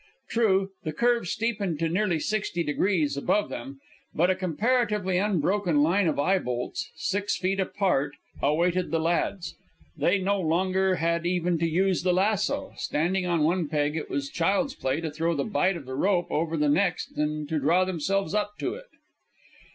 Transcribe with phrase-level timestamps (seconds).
[0.31, 3.79] True, the curve steepened to nearly sixty degrees above them,
[4.15, 9.53] but a comparatively unbroken line of eye bolts, six feet apart, awaited the lads.
[9.95, 12.73] They no longer had even to use the lasso.
[12.77, 16.31] Standing on one peg it was child's play to throw the bight of the rope
[16.31, 18.87] over the next and to draw themselves up to it.